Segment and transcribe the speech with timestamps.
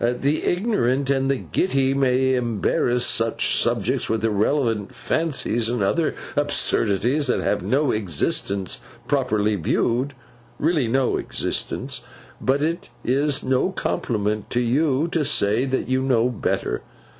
[0.15, 7.27] The ignorant and the giddy may embarrass such subjects with irrelevant fancies, and other absurdities
[7.27, 15.23] that have no existence, properly viewed—really no existence—but it is no compliment to you to
[15.23, 16.81] say, that you know better.